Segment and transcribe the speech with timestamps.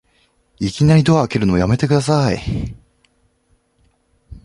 [0.59, 2.39] いきなりドア開けるのやめてください